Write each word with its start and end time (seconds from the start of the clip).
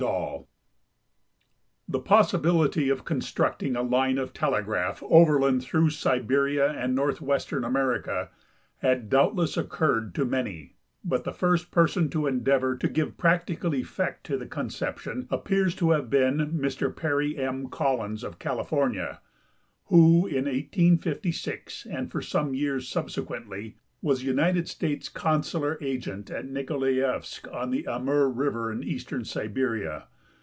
Ball 0.01 0.49
Tlie 1.91 2.03
possibility 2.03 2.89
of 2.89 3.05
constructing 3.05 3.75
a 3.75 3.83
line 3.83 4.17
of 4.17 4.33
telegraph 4.33 5.03
overland 5.03 5.61
through 5.61 5.91
Siberia 5.91 6.71
and 6.71 6.95
northwestern 6.95 7.63
America 7.63 8.31
had 8.77 9.11
doubtless 9.11 9.59
oc 9.59 9.67
curred 9.67 10.15
to 10.15 10.25
many, 10.25 10.73
hut 11.07 11.23
the 11.23 11.31
first 11.31 11.69
person 11.69 12.09
to 12.09 12.25
endeavor 12.25 12.75
to 12.77 12.89
give 12.89 13.15
practical 13.15 13.75
effect 13.75 14.23
to 14.25 14.37
the 14.39 14.47
conception 14.47 15.27
appears 15.29 15.75
to 15.75 15.91
have 15.91 16.09
been 16.09 16.51
Mr 16.57 16.95
Perry 16.95 17.37
M. 17.37 17.67
Collins, 17.69 18.23
of 18.23 18.39
California, 18.39 19.21
who 19.85 20.25
in 20.25 20.45
ISoh 20.45 21.85
and 21.91 22.11
for 22.11 22.23
some 22.23 22.55
years 22.55 22.87
suhsequenth" 22.91 23.75
was 24.03 24.23
United 24.23 24.67
States 24.67 25.09
consular 25.09 25.77
agent 25.79 26.31
at 26.31 26.47
Xikolaievsk, 26.47 27.47
on 27.53 27.69
the 27.69 27.85
Amur 27.87 28.31
river, 28.31 28.73
eastern 28.81 29.23
Siberia. 29.23 30.05